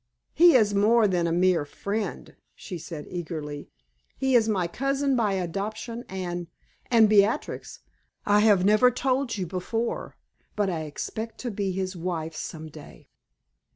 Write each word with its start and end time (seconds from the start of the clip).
He 0.33 0.55
is 0.55 0.73
more 0.73 1.07
than 1.07 1.27
a 1.27 1.31
mere 1.31 1.63
friend!" 1.63 2.35
she 2.55 2.79
said, 2.79 3.05
eagerly; 3.07 3.69
"he 4.17 4.33
is 4.33 4.49
my 4.49 4.65
cousin 4.65 5.15
by 5.15 5.33
adoption, 5.33 6.05
and 6.09 6.47
and, 6.89 7.07
Beatrix, 7.07 7.81
I 8.25 8.39
have 8.39 8.65
never 8.65 8.89
told 8.89 9.37
you 9.37 9.45
before; 9.45 10.17
but 10.55 10.71
I 10.71 10.85
expect 10.85 11.37
to 11.41 11.51
be 11.51 11.71
his 11.71 11.95
wife 11.95 12.33
some 12.35 12.67
day!" 12.69 13.09